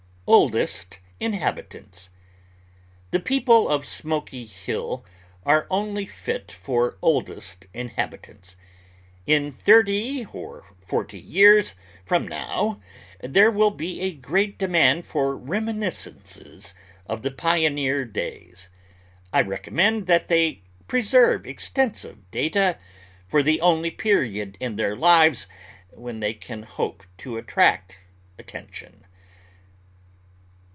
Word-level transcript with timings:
OLDEST 0.27 0.99
INHABITANTS 1.19 2.09
The 3.09 3.19
people 3.19 3.67
of 3.67 3.85
Smoky 3.85 4.45
Hill 4.45 5.05
are 5.45 5.67
only 5.69 6.05
fit 6.05 6.53
for 6.53 6.97
oldest 7.01 7.65
inhabitants. 7.73 8.55
In 9.25 9.51
thirty 9.51 10.25
or 10.31 10.63
forty 10.87 11.19
years 11.19 11.75
from 12.05 12.25
now 12.29 12.79
there 13.19 13.51
will 13.51 13.71
be 13.71 13.99
a 13.99 14.13
great 14.13 14.57
demand 14.57 15.05
for 15.05 15.35
reminiscences 15.35 16.73
of 17.07 17.23
the 17.23 17.31
pioneer 17.31 18.05
days. 18.05 18.69
I 19.33 19.41
recommend 19.41 20.07
that 20.07 20.29
they 20.29 20.61
preserve 20.87 21.45
extensive 21.45 22.31
data 22.31 22.77
for 23.27 23.43
the 23.43 23.59
only 23.59 23.91
period 23.91 24.55
in 24.61 24.77
their 24.77 24.95
lives 24.95 25.47
when 25.89 26.21
they 26.21 26.33
can 26.33 26.63
hope 26.63 27.03
to 27.17 27.35
attract 27.35 27.99
attention. 28.39 29.03